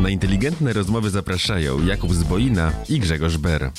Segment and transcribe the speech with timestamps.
[0.00, 3.70] Na inteligentne rozmowy zapraszają Jakub Zboina i Grzegorz Ber.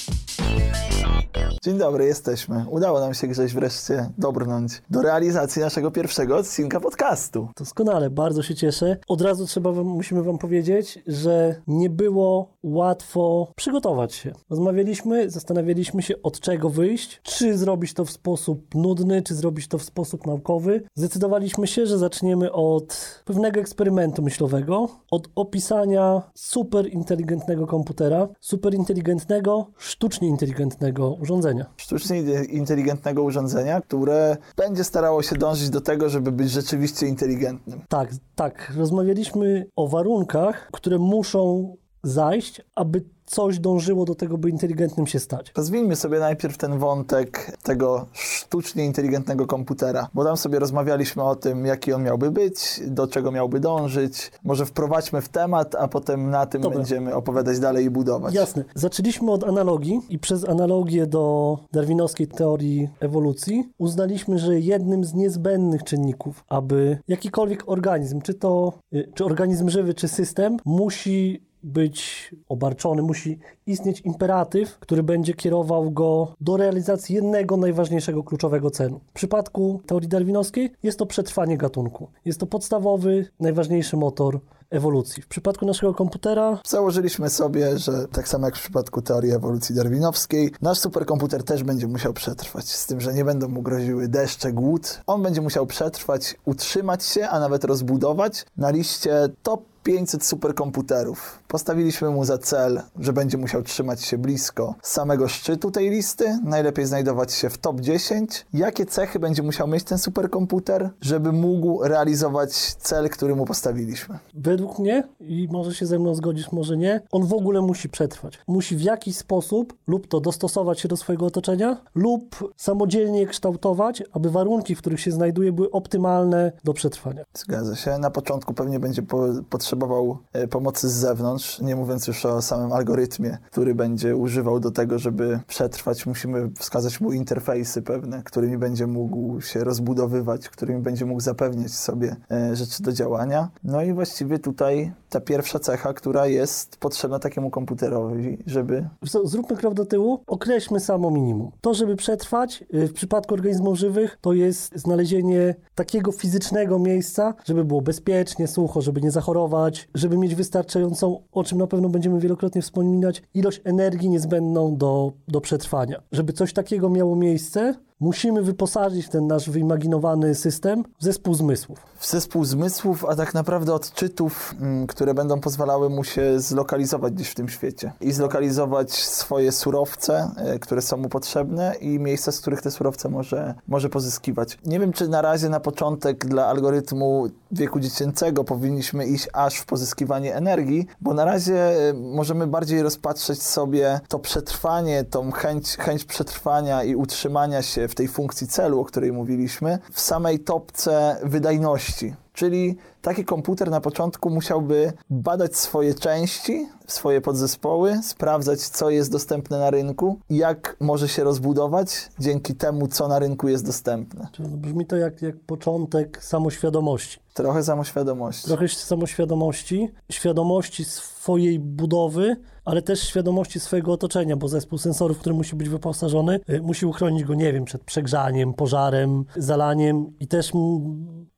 [1.64, 2.66] Dzień dobry, jesteśmy.
[2.70, 7.48] Udało nam się gdzieś wreszcie dobrnąć do realizacji naszego pierwszego odcinka podcastu.
[7.58, 8.98] Doskonale, bardzo się cieszę.
[9.08, 14.32] Od razu trzeba wam, musimy wam powiedzieć, że nie było łatwo przygotować się.
[14.50, 19.78] Rozmawialiśmy, zastanawialiśmy się od czego wyjść, czy zrobić to w sposób nudny, czy zrobić to
[19.78, 20.84] w sposób naukowy.
[20.96, 29.68] Zdecydowaliśmy się, że zaczniemy od pewnego eksperymentu myślowego, od opisania super inteligentnego komputera, super inteligentnego,
[29.78, 31.51] sztucznie inteligentnego urządzenia.
[31.78, 37.82] Sztucznie inteligentnego urządzenia, które będzie starało się dążyć do tego, żeby być rzeczywiście inteligentnym.
[37.90, 38.74] Tak, tak.
[38.78, 45.52] Rozmawialiśmy o warunkach, które muszą zajść, aby coś dążyło do tego, by inteligentnym się stać.
[45.58, 51.66] Rozwijmy sobie najpierw ten wątek tego sztucznie inteligentnego komputera, bo tam sobie rozmawialiśmy o tym,
[51.66, 54.32] jaki on miałby być, do czego miałby dążyć.
[54.44, 58.34] Może wprowadźmy w temat, a potem na tym będziemy opowiadać dalej i budować.
[58.34, 58.64] Jasne.
[58.76, 65.84] Zaczęliśmy od analogii i przez analogię do darwinowskiej teorii ewolucji uznaliśmy, że jednym z niezbędnych
[65.84, 73.02] czynników, aby jakikolwiek organizm, czy to y, czy organizm żywy, czy system, musi być obarczony,
[73.02, 79.00] musi istnieć imperatyw, który będzie kierował go do realizacji jednego najważniejszego kluczowego celu.
[79.10, 82.08] W przypadku teorii darwinowskiej jest to przetrwanie gatunku.
[82.26, 84.40] Jest to podstawowy, najważniejszy motor
[84.72, 85.24] ewolucji.
[85.24, 90.52] W przypadku naszego komputera Założyliśmy sobie, że tak samo jak w przypadku teorii ewolucji darwinowskiej,
[90.62, 95.02] nasz superkomputer też będzie musiał przetrwać, z tym, że nie będą mu groziły deszcze, głód.
[95.08, 101.40] On będzie musiał przetrwać, utrzymać się, a nawet rozbudować na liście top 500 superkomputerów.
[101.48, 106.86] Postawiliśmy mu za cel, że będzie musiał trzymać się blisko samego szczytu tej listy, najlepiej
[106.86, 108.46] znajdować się w top 10.
[108.54, 114.20] Jakie cechy będzie musiał mieć ten superkomputer, żeby mógł realizować cel, który mu postawiliśmy?
[114.34, 118.40] według mnie, i może się ze mną zgodzisz, może nie, on w ogóle musi przetrwać.
[118.48, 124.04] Musi w jakiś sposób lub to dostosować się do swojego otoczenia, lub samodzielnie je kształtować,
[124.14, 127.24] aby warunki, w których się znajduje, były optymalne do przetrwania.
[127.34, 127.98] Zgadza się.
[127.98, 129.28] Na początku pewnie będzie po,
[129.72, 134.72] potrzebował e, pomocy z zewnątrz, nie mówiąc już o samym algorytmie, który będzie używał do
[134.72, 136.06] tego, żeby przetrwać.
[136.06, 142.16] Musimy wskazać mu interfejsy pewne, którymi będzie mógł się rozbudowywać, którymi będzie mógł zapewniać sobie
[142.32, 143.50] e, rzeczy do działania.
[143.64, 148.90] No i właściwie tutaj ta pierwsza cecha, która jest potrzebna takiemu komputerowi, żeby
[149.24, 151.52] Zróbmy krok do tyłu, określmy samo minimum.
[151.62, 157.66] To, żeby przetrwać y, w przypadku organizmów żywych, to jest znalezienie takiego fizycznego miejsca, żeby
[157.66, 159.61] było bezpiecznie, sucho, żeby nie zachorować,
[159.94, 165.42] żeby mieć wystarczającą, o czym na pewno będziemy wielokrotnie wspominać, ilość energii niezbędną do, do
[165.42, 166.02] przetrwania.
[166.12, 171.80] Żeby coś takiego miało miejsce, musimy wyposażyć ten nasz wyimaginowany system w zespół zmysłów.
[172.00, 177.30] w zespół zmysłów, a tak naprawdę odczytów, mm, które będą pozwalały mu się zlokalizować gdzieś
[177.30, 182.42] w tym świecie i zlokalizować swoje surowce, e, które są mu potrzebne i miejsca, z
[182.42, 184.58] których te surowce może, może pozyskiwać.
[184.66, 189.66] Nie wiem, czy na razie na początek dla algorytmu wieku dziecięcego powinniśmy iść aż w
[189.66, 196.06] pozyskiwanie energii, bo na razie e, możemy bardziej rozpatrzeć sobie to przetrwanie, tą chęć, chęć
[196.06, 202.14] przetrwania i utrzymania się w tej funkcji celu, o której mówiliśmy, w samej topce wydajności.
[202.34, 209.60] Czyli taki komputer na początku musiałby badać swoje części, swoje podzespoły, sprawdzać, co jest dostępne
[209.60, 214.28] na rynku, jak może się rozbudować dzięki temu, co na rynku jest dostępne.
[214.32, 217.20] Czyli Brzmi to jak, jak początek samoświadomości.
[217.34, 218.48] Trochę samoświadomości.
[218.48, 222.36] trochę samoświadomości, świadomości swojej budowy,
[222.72, 227.24] ale też świadomości swojego otoczenia, bo zespół sensorów, który musi być wyposażony, y, musi uchronić
[227.24, 230.52] go, nie wiem, przed przegrzaniem, pożarem, zalaniem i też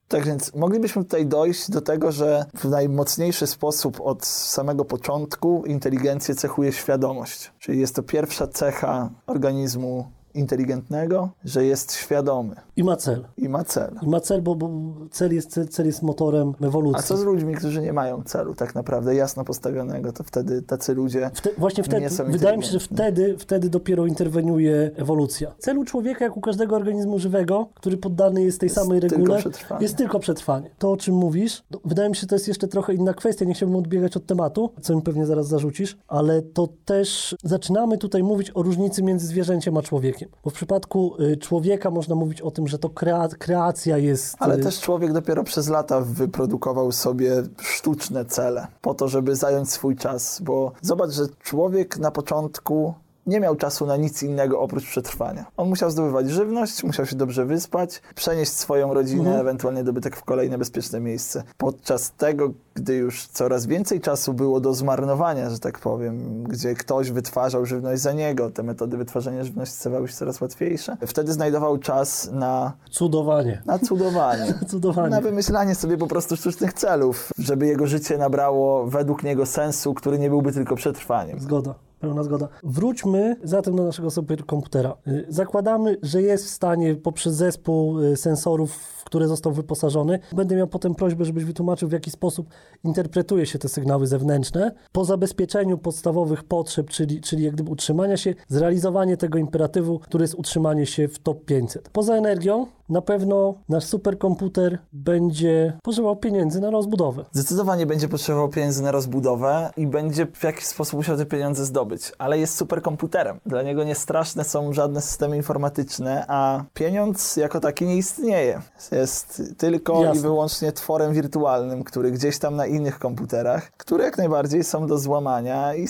[0.07, 6.35] Tak więc moglibyśmy tutaj dojść do tego, że w najmocniejszy sposób od samego początku inteligencję
[6.35, 7.51] cechuje świadomość.
[7.59, 13.25] Czyli jest to pierwsza cecha organizmu inteligentnego, że jest świadomy i ma cel.
[13.38, 13.95] i ma cel.
[14.01, 14.69] I ma cel, bo, bo
[15.11, 17.00] cel, jest, cel, cel jest motorem ewolucji.
[17.00, 20.94] A co z ludźmi, którzy nie mają celu tak naprawdę jasno postawionego, to wtedy tacy
[20.94, 25.56] ludzie Wte, właśnie wtedy, nie są wydaje mi się, że wtedy, wtedy dopiero interweniuje ewolucja.
[25.59, 29.39] Celu człowieka, jak u każdego organizmu żywego, który poddany jest tej Jest samej tylko regule,
[29.39, 29.83] przetrwanie.
[29.83, 30.69] jest tylko przetrwanie.
[30.77, 33.45] To, o czym mówisz, to wydaje mi się, że to jest jeszcze trochę inna kwestia.
[33.45, 38.24] Nie chciałbym odbiegać od tematu, co mi pewnie zaraz zarzucisz, ale to też zaczynamy tutaj
[38.24, 40.23] mówić o różnicy między zwierzęciem a człowiekiem.
[40.44, 44.36] Bo w przypadku y, człowieka można mówić o tym, że to krea kreacja jest...
[44.40, 47.31] Ale y, też człowiek dopiero przez lata wyprodukował sobie
[47.62, 50.42] sztuczne cele po to, żeby zająć swój czas.
[50.42, 52.94] Bo zobacz, że człowiek na początku
[53.28, 55.46] nie miał czasu na nic innego oprócz przetrwania.
[55.58, 59.40] On musiał zdobywać żywność, musiał się dobrze wyspać, przenieść swoją rodzinę, Mhm.
[59.42, 61.44] ewentualnie dobytek w kolejne bezpieczne miejsce.
[61.58, 67.12] Podczas tego, gdy już coraz więcej czasu było do zmarnowania, że tak powiem, gdzie ktoś
[67.12, 72.30] wytwarzał żywność za niego, te metody wytwarzania żywności stawały się coraz łatwiejsze, wtedy znajdował czas
[72.31, 73.62] na, Cudowanie.
[73.66, 74.54] na cudowanie.
[74.70, 75.10] Cudowanie.
[75.10, 80.20] Na wymyślanie sobie po prostu sztucznych celów, żeby jego życie nabrało według niego sensu, który
[80.20, 81.40] nie byłby tylko przetrwaniem.
[81.40, 81.74] Zgoda.
[82.03, 82.47] Pełna zgoda.
[82.63, 84.97] Wróćmy zatem do naszego superkomputera.
[85.07, 90.19] Y, Zakładamy, że jest w stanie poprzez zespół y, sensorów, w które został wyposażony.
[90.31, 92.47] Będę miał potem prośbę, żebyś wytłumaczył, w jaki sposób
[92.83, 94.71] interpretuje się te sygnały zewnętrzne.
[94.91, 100.35] Po zabezpieczeniu podstawowych potrzeb, czyli, czyli jak gdyby utrzymania się, zrealizowanie tego imperatywu, który jest
[100.35, 101.89] utrzymanie się w top 500.
[101.89, 107.25] Poza energią, na pewno nasz superkomputer będzie pożywał pieniędzy na rozbudowę.
[107.31, 111.93] Zdecydowanie będzie potrzebował pieniędzy na rozbudowę i będzie w jakiś sposób musiał te pieniądze zdobyć,
[112.18, 113.40] ale jest superkomputerem.
[113.45, 118.62] Dla niego nie straszne są żadne systemy informatyczne, a pieniądz jako taki nie istnieje.
[118.92, 120.19] Jest tylko Jasne.
[120.19, 124.98] i wyłącznie tworem wirtualnym, który gdzieś tam na innych komputerach, które jak najbardziej są do
[124.98, 125.88] złamania i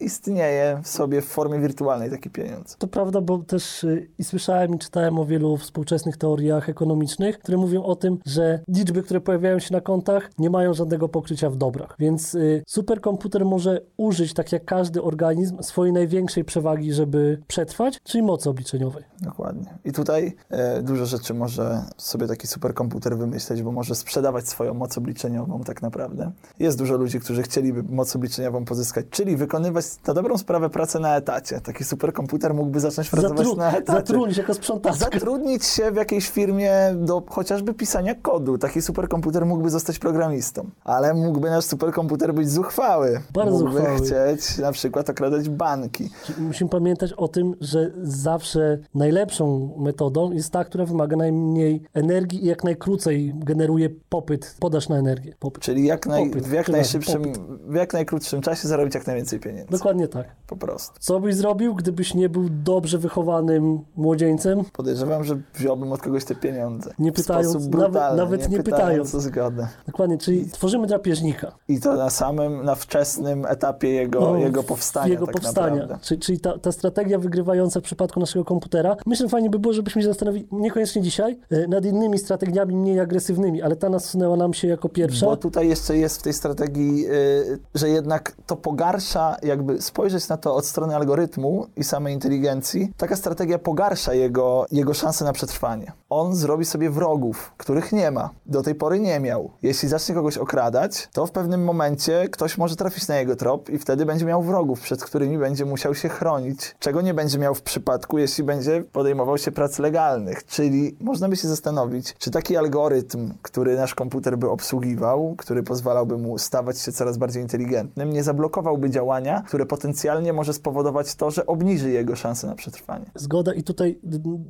[0.00, 2.76] istnieje w sobie w formie wirtualnej taki pieniądz.
[2.76, 7.58] To prawda, bo też y, i słyszałem i czytałem o wielu współczesnych teoriach ekonomicznych, które
[7.58, 11.56] mówią o tym, że liczby, które pojawiają się na kontach, nie mają żadnego pokrycia w
[11.56, 11.94] dobrach.
[11.98, 18.22] Więc y, superkomputer może użyć, tak jak każdy organizm, swojej największej przewagi, żeby przetrwać, czyli
[18.22, 19.04] mocy obliczeniowej.
[19.20, 19.78] Dokładnie.
[19.84, 24.98] I tutaj e, dużo rzeczy może sobie taki superkomputer wymyśleć, bo może sprzedawać swoją moc
[24.98, 26.30] obliczeniową tak naprawdę.
[26.58, 31.16] Jest dużo ludzi, którzy chcieliby moc obliczeniową pozyskać, czyli wykonywać na dobrą sprawę pracę na
[31.16, 31.60] etacie.
[31.60, 33.98] Taki superkomputer mógłby zacząć pracować Zatru- na etacie.
[33.98, 34.98] zatrudnić jako sprzątaczka.
[34.98, 38.58] Zatrudnić się w jakiejś firmie do chociażby pisania kodu.
[38.58, 40.70] Taki superkomputer mógłby zostać programistą.
[40.84, 43.22] Ale mógłby nasz superkomputer być zuchwały.
[43.34, 43.98] Bardzo mógłby zuchwały.
[43.98, 46.10] chcieć na przykład okradać banki.
[46.38, 52.46] Musimy pamiętać o tym, że zawsze najlepszą metodą jest ta, która wymaga najmniej energii i
[52.46, 55.34] jak najkrócej generuje popyt, podaż na energię.
[55.38, 55.62] Popyt.
[55.62, 57.38] Czyli jak naj, Popyt, w jak najszybszym, popyt.
[57.68, 59.70] w jak najkrótszym czasie zarobić jak najwięcej pieniędzy.
[59.72, 60.26] Dokładnie tak.
[60.46, 60.96] Po prostu.
[61.00, 64.64] Co byś zrobił, gdybyś nie był dobrze wychowanym młodzieńcem?
[64.72, 66.94] Podejrzewam, że wziąłbym od kogoś te pieniądze.
[66.98, 69.14] Nie pytając, brutalny, nawet nie pytając.
[69.14, 69.68] o zgodę.
[69.86, 71.52] Dokładnie, czyli tworzymy drapieżnika.
[71.68, 74.66] I to na samym, na wczesnym etapie jego, No, jego w-
[75.00, 75.98] powstania Jego tak powstania.
[76.02, 78.96] Czyli, czyli ta, ta strategia wygrywająca w przypadku naszego komputera.
[79.06, 83.00] Myślę, że fajnie by było, żebyśmy się zastanowili, niekoniecznie dzisiaj, e, nad innymi strategiami mniej
[83.00, 85.26] agresywnymi, ale ta nasunęła nam się jako pierwsza.
[85.26, 90.36] Bo tutaj jeszcze jest w tej strategii, y, że jednak to pogarsza, jakby spojrzeć na
[90.36, 95.92] to od strony algorytmu i samej inteligencji, taka strategia pogarsza jego, jego szanse na przetrwanie.
[96.10, 98.30] On zrobi sobie wrogów, których nie ma.
[98.46, 99.50] Do tej pory nie miał.
[99.62, 103.78] Jeśli zacznie kogoś okradać, to w pewnym momencie ktoś może trafić na jego trop i
[103.78, 107.62] wtedy będzie miał wrogów, przed którymi będzie musiał się chronić, czego nie będzie miał w
[107.62, 110.46] przypadku, jeśli będzie podejmował się prac legalnych.
[110.46, 116.18] Czyli można by się zastanowić, czy taki algorytm, który nasz komputer by obsługiwał, który pozwalałby
[116.18, 121.46] mu stawać się coraz bardziej inteligentnym, nie zablokowałby działania, które potencjalnie może spowodować to, że
[121.46, 123.06] obniży jego szanse na przetrwanie.
[123.14, 123.98] Zgoda i tutaj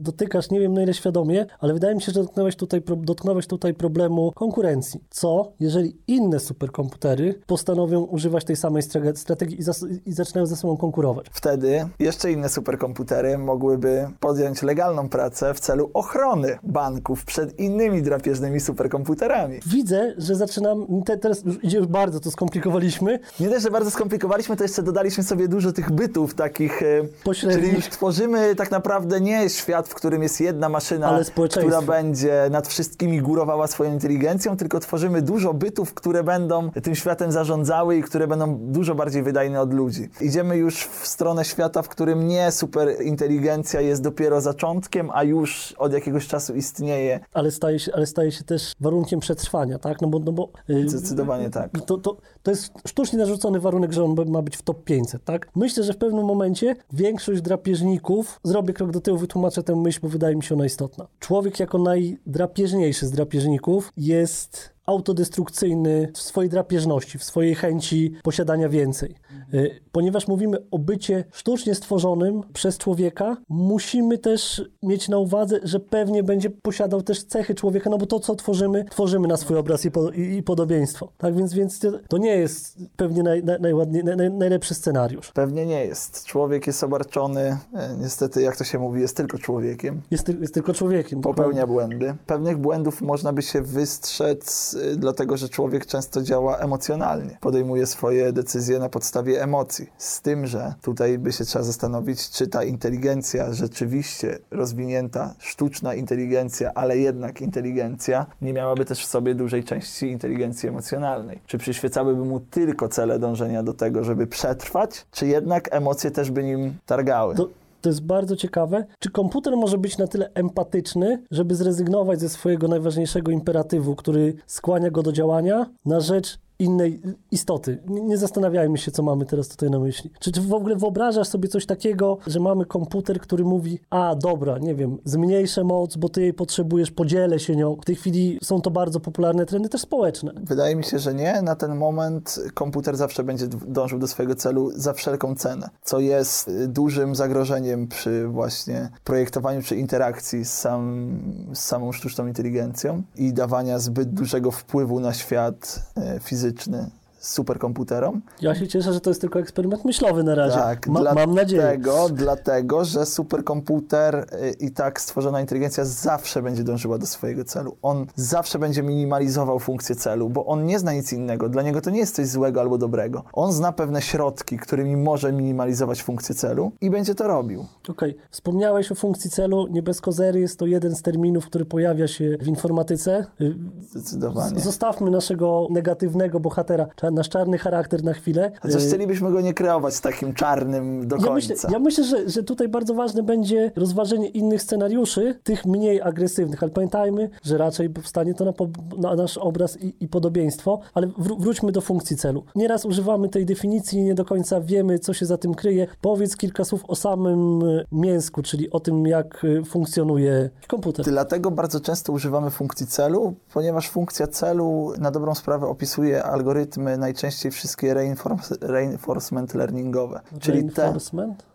[0.01, 3.75] dotykasz, nie wiem na ile świadomie, ale wydaje mi się, że dotknąłeś tutaj, dotknąłeś tutaj
[3.75, 5.01] problemu konkurencji.
[5.11, 8.83] Co, jeżeli inne superkomputery postanowią używać tej samej
[9.15, 11.27] strategii i, i zaczynają ze sobą konkurować?
[11.33, 18.61] Wtedy jeszcze inne superkomputery mogłyby podjąć legalną pracę w celu ochrony banków przed innymi drapieżnymi
[18.61, 19.61] superkomputerami.
[19.67, 24.65] Widzę, że zaczynam, te, teraz już bardzo to skomplikowaliśmy, Nie dość, że bardzo skomplikowaliśmy, to
[24.65, 26.87] jeszcze dodaliśmy sobie dużo tych bytów takich, e,
[27.25, 27.71] Pośrednich.
[27.71, 33.21] czyli tworzymy tak naprawdę nie świat, w którym jest jedna maszyna, która będzie nad wszystkimi
[33.21, 38.59] górowała swoją inteligencją, tylko tworzymy dużo bytów, które będą tym światem zarządzały i które będą
[38.59, 40.09] dużo bardziej wydajne od ludzi.
[40.23, 45.93] Idziemy już w stronę świata, w którym nie superinteligencja jest dopiero zaczątkiem, a już od
[45.93, 47.21] jakiegoś czasu istnieje.
[47.33, 50.01] ale staje się, ale staje się też warunkiem przetrwania, tak?
[50.01, 51.71] No bo, no bo y, Zdecydowanie tak.
[51.87, 55.49] to, to, to jest sztucznie narzucony warunek, że on ma być w top 500, tak?
[55.57, 60.09] Myślę, że w pewnym momencie większość drapieżników, zrobię krok do tyłu, wytłumaczę tę myśl, bo
[60.09, 61.07] wydaje mi się ona istotna.
[61.19, 69.15] Człowiek jako najdrapieżniejszy z drapieżników jest autodestrukcyjny w swojej drapieżności, w swojej chęci posiadania więcej.
[69.55, 75.81] Y, Ponieważ mówimy o bycie sztucznie stworzonym przez człowieka, musimy też mieć na uwadze, że
[75.81, 79.85] pewnie będzie posiadał też cechy człowieka, no bo to, co tworzymy, tworzymy na swój obraz
[79.85, 81.13] i, po, i, i podobieństwo.
[81.19, 85.33] Tak więc, więc to nie jest pewnie naj, naj, najładniej, naj, naj, najlepszy scenariusz.
[85.33, 86.25] Pewnie nie jest.
[86.25, 87.41] Człowiek jest obarczony,
[87.75, 90.03] e, niestety, jak to się mówi, jest tylko człowiekiem.
[90.11, 91.21] Jest, jest tylko człowiekiem.
[91.21, 92.15] popełnia błędy.
[92.27, 97.39] Pewnych błędów można by się wystrzec dlatego, że człowiek często działa emocjonalnie.
[97.41, 99.91] Podejmuje swoje decyzje na podstawie emocji.
[99.99, 106.73] Z tym, że tutaj by się trzeba zastanowić, czy ta inteligencja rzeczywiście rozwinięta, sztuczna inteligencja,
[106.75, 111.41] ale jednak inteligencja, nie miałaby też w sobie dużej części inteligencji emocjonalnej.
[111.47, 116.45] Czy przyświecałyby mu tylko cele dążenia do tego, żeby przetrwać, czy jednak emocje też by
[116.45, 117.35] nim targały?
[117.35, 117.49] To,
[117.81, 118.87] to jest bardzo ciekawe.
[118.99, 124.91] Czy komputer może być na tyle empatyczny, żeby zrezygnować ze swojego najważniejszego imperatywu, który skłania
[124.91, 127.01] go do działania, na rzecz innej
[127.31, 127.79] istoty.
[127.89, 130.11] Nie, nie zastanawiajmy się, co mamy teraz tutaj na myśli.
[130.21, 134.59] Czy ty w ogóle wyobrażasz sobie coś takiego, że mamy komputer, który mówi, a dobra,
[134.59, 137.77] nie wiem, zmniejszę moc, bo ty jej potrzebujesz, podzielę się nią.
[137.83, 140.33] W tej chwili są to bardzo popularne trendy też społeczne.
[140.43, 141.43] Wydaje mi się, że nie.
[141.43, 146.49] Na ten moment komputer zawsze będzie dążył do swojego celu za wszelką cenę, co jest
[146.49, 151.11] y, dużym zagrożeniem przy właśnie projektowaniu czy interakcji z, sam,
[151.55, 155.83] z samą sztuczną inteligencją i dawania zbyt dużego wpływu na świat
[156.17, 156.91] y, fizyczny
[157.21, 158.23] superkomputerom.
[158.41, 160.57] Ja się cieszę, że to jest tylko eksperyment myślowy na razie.
[160.57, 161.79] Tak, Ma, dlatego, mam nadzieję.
[162.13, 167.77] Dlatego, że superkomputer y, i tak stworzona inteligencja zawsze będzie dążyła do swojego celu.
[167.83, 171.49] On zawsze będzie minimalizował funkcję celu, bo on nie zna nic innego.
[171.49, 173.25] Dla niego to nie jest coś złego albo dobrego.
[173.33, 177.67] On zna pewne środki, którymi może minimalizować funkcję celu i będzie to robił.
[177.89, 178.27] Okej, okay.
[178.31, 179.67] wspomniałeś o funkcji celu.
[179.67, 183.27] Nie bez kozery jest to jeden z terminów, który pojawia się w informatyce.
[183.41, 184.61] Y, Zdecydowanie.
[184.61, 188.53] Zostawmy naszego negatywnego bohatera, nasz czarny charakter na chwilę.
[188.61, 191.35] Chociaż chcielibyśmy go nie kreować takim czarnym do ja końca.
[191.35, 196.63] Myślę, ja myślę, że, że tutaj bardzo ważne będzie rozważenie innych scenariuszy, tych mniej agresywnych,
[196.63, 201.07] ale pamiętajmy, że raczej powstanie to na, po, na nasz obraz i, i podobieństwo, ale
[201.07, 202.45] wró- wróćmy do funkcji celu.
[202.55, 205.87] Nieraz używamy tej definicji i nie do końca wiemy, co się za tym kryje.
[206.01, 207.63] Powiedz kilka słów o samym
[207.93, 211.05] mięsku, czyli o tym, jak funkcjonuje komputer.
[211.05, 217.53] Dlatego bardzo często używamy funkcji celu, ponieważ funkcja celu na dobrą sprawę opisuje algorytmy najczęściej
[217.53, 220.21] wszystkie reinforce, reinforcement learningowe.
[220.41, 220.95] Czyli te,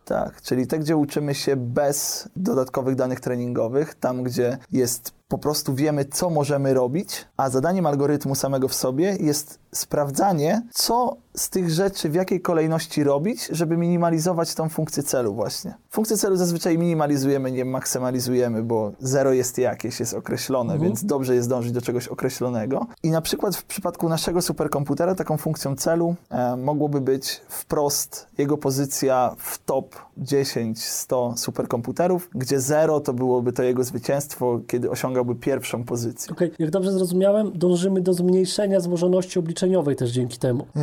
[0.06, 5.76] tak, czyli te, gdzie uczymy się bez dodatkowych danych treningowych, tam gdzie jest po prostu
[5.76, 11.70] wiemy, co możemy robić, a zadaniem algorytmu samego w sobie jest sprawdzanie, co z tych
[11.70, 15.74] rzeczy w jakiej kolejności robić, żeby minimalizować tą funkcję celu właśnie.
[15.90, 20.90] Funkcję celu zazwyczaj minimalizujemy, nie maksymalizujemy, bo zero jest jakieś, jest określone, mhm.
[20.90, 22.88] więc dobrze jest dążyć do czegoś określonego.
[23.04, 28.58] I na przykład w przypadku naszego superkomputera taką funkcją celu e, mogłoby być wprost jego
[28.58, 35.84] pozycja w top 10-100 superkomputerów, gdzie zero to byłoby to jego zwycięstwo, kiedy osiągałby pierwszą
[35.84, 36.32] pozycję.
[36.32, 36.58] Okej, okay.
[36.60, 40.68] jak dobrze zrozumiałem, dążymy do zmniejszenia złożoności obliczeniowej też dzięki temu.
[40.76, 40.82] Yy,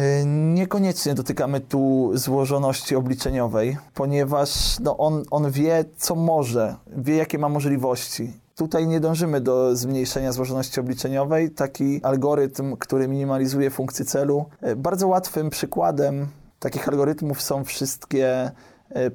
[0.55, 7.49] niekoniecznie dotykamy tu złożoności obliczeniowej, ponieważ no, on, on wie, co może, wie, jakie ma
[7.49, 8.33] możliwości.
[8.57, 11.51] Tutaj nie dążymy do zmniejszenia złożoności obliczeniowej.
[11.51, 14.45] Taki algorytm, który minimalizuje funkcję celu.
[14.77, 16.27] Bardzo łatwym przykładem
[16.59, 18.51] takich algorytmów są wszystkie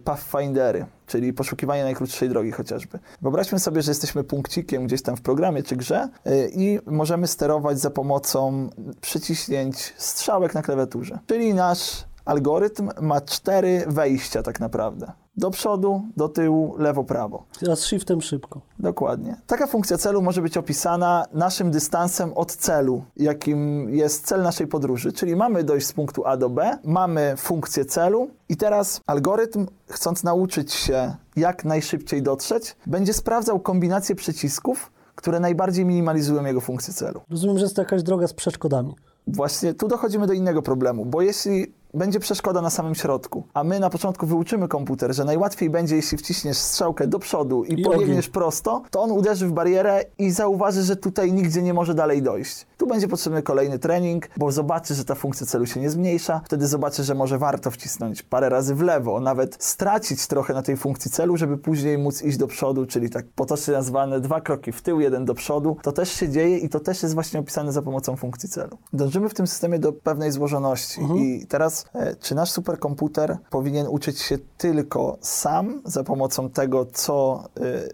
[0.04, 3.00] pathfindery, czyli poszukiwanie najkrótszej drogi chociażby.
[3.22, 6.10] Wyobraźmy sobie, że jesteśmy punkcikiem gdzieś tam w programie czy grze
[6.52, 8.70] i możemy sterować za pomocą
[9.02, 11.20] przyciśnięć strzałek na klawiaturze.
[11.28, 15.12] Czyli nasz algorytm ma cztery wejścia tak naprawdę.
[15.38, 17.44] Do przodu, do tyłu, lewo, prawo.
[17.72, 18.62] A z shiftem szybko.
[18.80, 19.36] Dokładnie.
[19.48, 25.12] Taka funkcja celu może być opisana naszym dystansem od celu, jakim jest cel naszej podróży.
[25.12, 30.24] Czyli mamy dojść z punktu A do B, mamy funkcję celu i teraz algorytm, chcąc
[30.24, 37.22] nauczyć się jak najszybciej dotrzeć, będzie sprawdzał kombinację przycisków, które najbardziej minimalizują jego funkcję celu.
[37.30, 38.96] Rozumiem, że jest to jakaś droga z przeszkodami.
[39.28, 43.80] Właśnie tu dochodzimy do innego problemu, bo jeśli będzie przeszkoda na samym środku, a my
[43.80, 48.30] na początku wyuczymy komputer, że najłatwiej będzie, jeśli wciśniesz strzałkę do przodu i, I pobiegniesz
[48.30, 52.68] prosto, to on uderzy w barierę i zauważy, że tutaj nigdzie nie może dalej dojść.
[52.78, 56.68] Tu będzie potrzebny kolejny trening, bo zobaczy, że ta funkcja celu się nie zmniejsza, wtedy
[56.68, 61.12] zobaczy, że może warto wcisnąć parę razy w lewo, nawet stracić trochę na tej funkcji
[61.12, 65.00] celu, żeby później móc iść do przodu, czyli tak potocznie nazwane dwa kroki w tył,
[65.00, 65.78] jeden do przodu.
[65.82, 68.78] To też się dzieje i to też jest właśnie opisane za pomocą funkcji celu.
[68.94, 71.20] Dążymy w tym systemie do pewnej złożoności mhm.
[71.20, 71.86] i teraz
[72.20, 77.44] czy nasz superkomputer powinien uczyć się tylko sam za pomocą tego, co,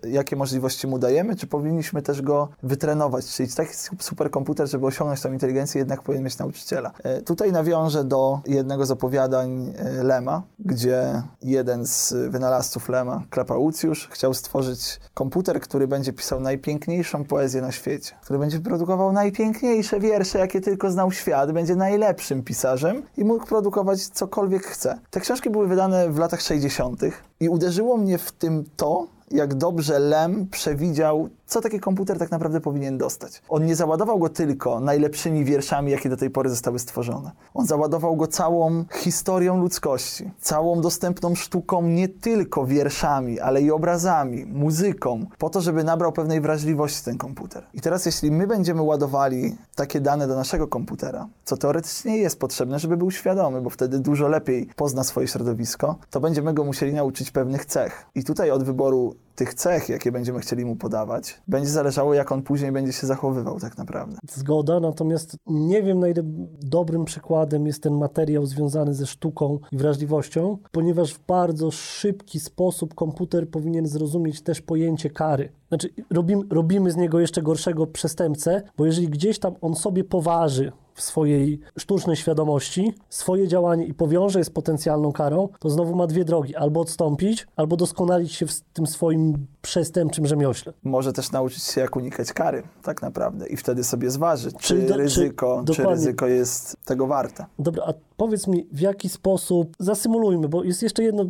[0.04, 3.26] e, jakie możliwości mu dajemy, czy powinniśmy też go wytrenować?
[3.26, 6.92] Czyli taki superkomputer, żeby osiągnąć tą inteligencję, jednak powinien mieć nauczyciela.
[7.04, 14.34] E, tutaj nawiążę do jednego z opowiadań Lema, gdzie jeden z wynalazców Lema, Klapaucjusz, chciał
[14.34, 20.62] stworzyć komputer, który będzie pisał najpiękniejszą poezję na świecie, który będzie produkował najpiękniejsze wiersze, jakie
[20.62, 23.73] tylko znał świat, będzie najlepszym pisarzem i mógł produkować
[24.14, 25.00] cokolwiek chce.
[25.10, 27.02] Te książki były wydane w latach 60.
[27.40, 32.62] i uderzyło mnie w tym to, jak dobrze Lem przewidział co taki komputer tak naprawdę
[32.62, 33.42] powinien dostać.
[33.50, 37.32] On nie załadował go tylko najlepszymi wierszami, jakie do tej pory zostały stworzone.
[37.54, 44.46] On załadował go całą historią ludzkości, całą dostępną sztuką nie tylko wierszami, ale i obrazami,
[44.46, 47.66] muzyką, po to, żeby nabrał pewnej wrażliwości ten komputer.
[47.74, 52.80] I teraz jeśli my będziemy ładowali takie dane do naszego komputera, co teoretycznie jest potrzebne,
[52.80, 57.32] żeby był świadomy, bo wtedy dużo lepiej pozna swoje środowisko, to będziemy go musieli nauczyć
[57.32, 58.06] pewnych cech.
[58.16, 62.42] I tutaj od wyboru tych cech, jakie będziemy chcieli mu podawać, będzie zależało, jak on
[62.42, 64.18] później będzie się zachowywał tak naprawdę.
[64.32, 66.22] Zgoda, natomiast nie wiem, na ile
[66.62, 72.94] dobrym przykładem jest ten materiał związany ze sztuką i wrażliwością, ponieważ w bardzo szybki sposób
[72.94, 75.50] komputer powinien zrozumieć też pojęcie kary.
[75.68, 80.72] Znaczy, robimy, robimy z niego jeszcze gorszego przestępcę, bo jeżeli gdzieś tam on sobie poważy
[80.94, 86.08] w swojej sztucznej świadomości swoje działanie i powiąże je z potencjalną karą, to znowu ma
[86.08, 86.56] dwie drogi.
[86.56, 90.74] Albo odstąpić, albo doskonalić się w tym swoim przestępczym rzemiośle.
[90.84, 93.48] Może też nauczyć się, jak unikać kary, tak naprawdę.
[93.48, 97.46] I wtedy sobie zważyć, czy do, ryzyko, czy, czy ryzyko jest tego warte.
[97.60, 97.94] Dobra, a
[98.24, 101.26] powiedz mi, w jaki sposób, zasymulujmy, bo jest jeszcze jedno,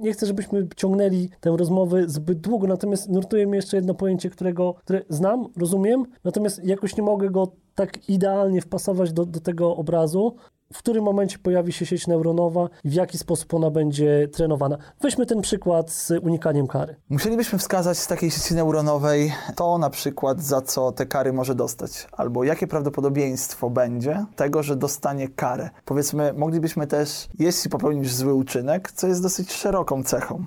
[0.00, 4.74] nie chcę, żebyśmy ciągnęli tę rozmowę zbyt długo, natomiast nurtuje mnie jeszcze jedno pojęcie, którego,
[4.74, 10.36] które znam, rozumiem, natomiast jakoś nie mogę go tak idealnie wpasować do, do tego obrazu,
[10.74, 14.78] w którym momencie pojawi się sieć neuronowa i w jaki sposób ona będzie trenowana.
[15.00, 16.96] Weźmy ten przykład z unikaniem kary.
[17.10, 22.06] Musielibyśmy wskazać z takiej sieci neuronowej to na przykład, za co te kary może dostać,
[22.12, 25.70] albo jakie prawdopodobieństwo będzie tego, że dostanie karę.
[25.84, 30.44] Powiedzmy, moglibyśmy też, jeśli popełnisz zły uczynek, co jest dosyć szeroką cechą,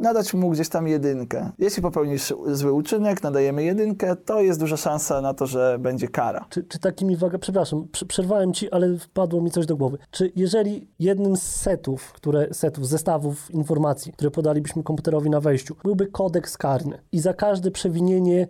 [0.00, 1.50] nadać mu gdzieś tam jedynkę.
[1.58, 6.46] Jeśli popełnisz zły uczynek, nadajemy jedynkę, to jest duża szansa na to, że będzie kara.
[6.50, 9.98] Czy, czy takimi waga, przepraszam, przerwałem ci, ale wpadło mi coś do głowy.
[10.10, 16.06] Czy jeżeli jednym z setów, które, setów, zestawów informacji, które podalibyśmy komputerowi na wejściu, byłby
[16.06, 18.48] kodeks karny i za każde przewinienie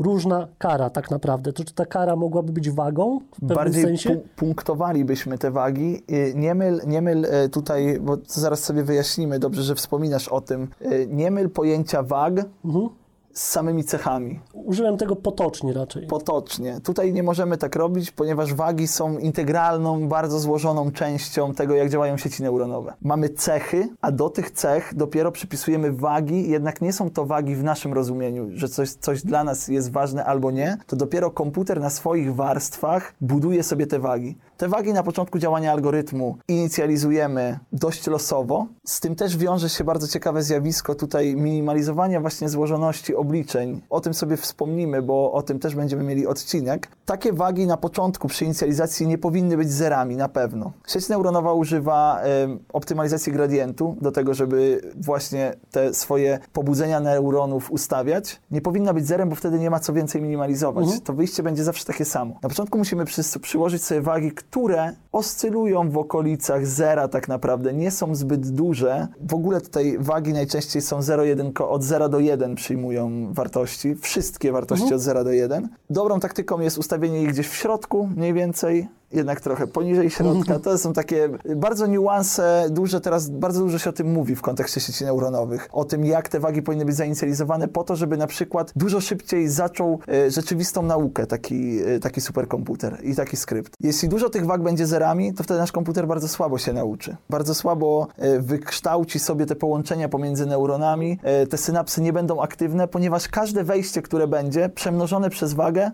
[0.00, 1.52] różna kara tak naprawdę.
[1.52, 4.10] To czy ta kara mogłaby być wagą w pewnym Bardziej sensie?
[4.10, 6.02] Pu punktowalibyśmy te wagi.
[6.34, 10.68] Nie myl, nie myl e, tutaj, bo zaraz sobie wyjaśnimy, dobrze, że wspominasz o tym.
[10.80, 12.32] E, nie myl pojęcia wag
[12.64, 12.99] mhm
[13.32, 14.40] z samymi cechami.
[14.52, 16.06] Użyłem tego potocznie raczej.
[16.06, 16.80] Potocznie.
[16.84, 22.16] Tutaj nie możemy tak robić, ponieważ wagi są integralną, bardzo złożoną częścią tego, jak działają
[22.16, 22.94] sieci neuronowe.
[23.02, 27.64] Mamy cechy, a do tych cech dopiero przypisujemy wagi, jednak nie są to wagi w
[27.64, 31.90] naszym rozumieniu, że coś, coś dla nas jest ważne albo nie, to dopiero komputer na
[31.90, 34.38] swoich warstwach buduje sobie te wagi.
[34.60, 38.66] Te wagi na początku działania algorytmu inicjalizujemy dość losowo.
[38.86, 43.80] Z tym też wiąże się bardzo ciekawe zjawisko tutaj minimalizowania właśnie złożoności obliczeń.
[43.90, 46.88] O tym sobie wspomnimy, bo o tym też będziemy mieli odcinek.
[47.06, 50.72] Takie wagi na początku przy inicjalizacji nie powinny być zerami na pewno.
[50.86, 58.40] Sieć neuronowa używa y, optymalizacji gradientu do tego, żeby właśnie te swoje pobudzenia neuronów ustawiać.
[58.50, 60.84] Nie powinna być zerem, bo wtedy nie ma co więcej minimalizować.
[60.84, 61.02] Mhm.
[61.02, 62.38] To wyjście będzie zawsze takie samo.
[62.42, 67.90] Na początku musimy przy, przyłożyć sobie wagi, które oscylują w okolicach zera tak naprawdę, nie
[67.90, 69.08] są zbyt duże.
[69.20, 74.82] W ogóle tutaj wagi najczęściej są 0,1, od 0 do 1 przyjmują wartości, wszystkie wartości
[74.82, 74.96] mhm.
[74.96, 75.68] od 0 do 1.
[75.90, 80.58] Dobrą taktyką jest ustawienie ich gdzieś w środku mniej więcej, jednak trochę poniżej środka.
[80.70, 84.80] To są takie bardzo niuanse, duże, teraz bardzo dużo się o tym mówi w kontekście
[84.80, 85.68] sieci neuronowych.
[85.72, 89.48] O tym, jak te wagi powinny być zainicjalizowane po to, żeby na przykład dużo szybciej
[89.48, 93.72] zaczął e, rzeczywistą naukę taki, e, taki superkomputer i taki skrypt.
[93.80, 97.16] Jeśli dużo tych wag będzie zerami, to wtedy nasz komputer bardzo słabo się nauczy.
[97.30, 101.18] Bardzo słabo e, wykształci sobie te połączenia pomiędzy neuronami.
[101.50, 105.90] Te synapsy nie będą aktywne, ponieważ każde wejście, które będzie przemnożone przez wagę,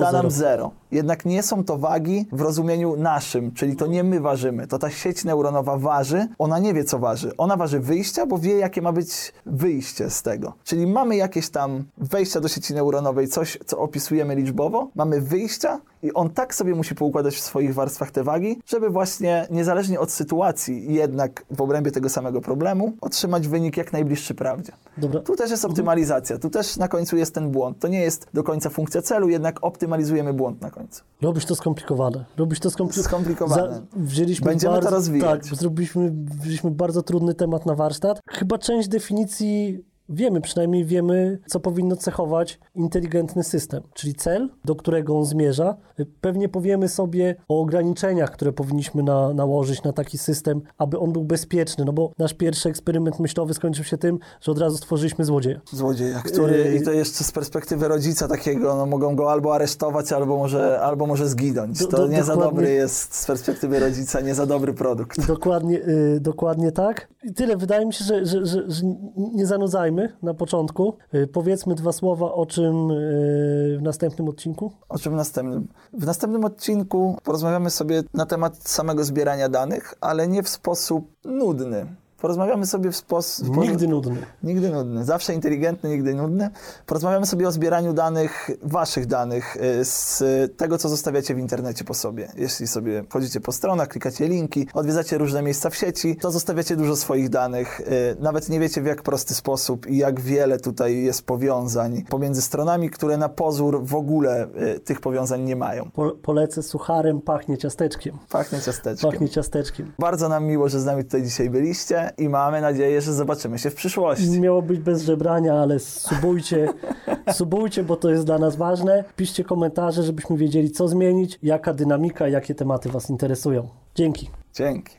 [0.00, 0.30] da nam zero.
[0.30, 0.70] zero.
[0.90, 4.90] Jednak nie są to wagi w rozumieniu naszym, czyli to nie my ważymy, to ta
[4.90, 7.36] sieć neuronowa waży, ona nie wie co waży.
[7.36, 10.52] Ona waży wyjścia, bo wie jakie ma być wyjście z tego.
[10.64, 16.12] Czyli mamy jakieś tam wejścia do sieci neuronowej, coś co opisujemy liczbowo, mamy wyjścia i
[16.12, 20.94] on tak sobie musi poukładać w swoich warstwach te wagi, żeby właśnie niezależnie od sytuacji,
[20.94, 24.72] jednak w obrębie tego samego problemu, otrzymać wynik jak najbliższy prawdzie.
[24.96, 25.20] Dobra.
[25.20, 27.78] Tu też jest optymalizacja, tu też na końcu jest ten błąd.
[27.78, 31.02] To nie jest do końca funkcja celu, jednak optymalizujemy błąd na końcu.
[31.22, 32.24] Robisz to skomplikowane.
[32.36, 33.02] Robisz to skompli...
[33.02, 33.72] skomplikowane.
[33.72, 33.80] Za...
[33.96, 34.88] Wzięliśmy Będziemy bardzo...
[34.88, 35.48] to rozwijać.
[35.48, 38.20] Tak, zrobiliśmy, wzięliśmy bardzo trudny temat na warsztat.
[38.30, 45.18] Chyba część definicji wiemy, przynajmniej wiemy, co powinno cechować inteligentny system, czyli cel, do którego
[45.18, 45.76] on zmierza.
[46.20, 51.24] Pewnie powiemy sobie o ograniczeniach, które powinniśmy na, nałożyć na taki system, aby on był
[51.24, 55.60] bezpieczny, no bo nasz pierwszy eksperyment myślowy skończył się tym, że od razu stworzyliśmy złodzieja.
[55.72, 60.36] Złodzieja, który, i to jeszcze z perspektywy rodzica takiego, no mogą go albo aresztować, albo
[60.36, 61.78] może, albo może zginąć.
[61.78, 65.26] To do, do, nie za dobry jest z perspektywy rodzica, nie za dobry produkt.
[65.26, 67.08] Dokładnie, yy, dokładnie tak.
[67.24, 67.56] I tyle.
[67.56, 68.82] Wydaje mi się, że, że, że, że
[69.16, 70.96] nie zanudzajmy na początku.
[71.14, 74.72] Y, Powiedzmy dwa słowa o czym y, w następnym odcinku.
[74.88, 75.68] O czym następnym?
[75.92, 81.86] W następnym odcinku porozmawiamy sobie na temat samego zbierania danych, ale nie w sposób nudny.
[82.22, 83.56] Porozmawiamy sobie w sposób.
[83.56, 84.16] Nigdy nudny.
[84.42, 85.04] Nigdy nudny.
[85.04, 86.50] Zawsze inteligentny, nigdy nudny.
[86.86, 90.22] Porozmawiamy sobie o zbieraniu danych, waszych danych, y, z
[90.56, 92.32] tego, co zostawiacie w internecie po sobie.
[92.36, 96.96] Jeśli sobie chodzicie po stronach, klikacie linki, odwiedzacie różne miejsca w sieci, to zostawiacie dużo
[96.96, 97.80] swoich danych.
[97.80, 102.42] Y, Nawet nie wiecie w jak prosty sposób i jak wiele tutaj jest powiązań pomiędzy
[102.42, 105.90] stronami, które na pozór w ogóle y, tych powiązań nie mają.
[105.90, 108.18] Po, polecę sucharem, pachnie ciasteczkiem.
[108.30, 109.10] Pachnie ciasteczkiem.
[109.10, 109.92] Pachnie ciasteczkiem.
[109.98, 113.70] Bardzo nam miło, że z nami tutaj dzisiaj byliście i mamy nadzieję, że zobaczymy się
[113.70, 114.40] w przyszłości.
[114.40, 116.68] Miało być bez żebrania, ale subujcie,
[117.32, 119.04] subujcie, bo to jest dla nas ważne.
[119.16, 123.68] Piszcie komentarze, żebyśmy wiedzieli, co zmienić, jaka dynamika, jakie tematy Was interesują.
[123.94, 124.30] Dzięki.
[124.54, 124.96] Dzięki.